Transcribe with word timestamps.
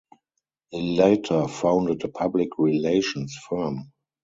He 0.71 0.97
later 0.97 1.47
founded 1.47 2.03
a 2.03 2.07
public 2.07 2.57
relations 2.57 3.37
firm. 3.47 3.91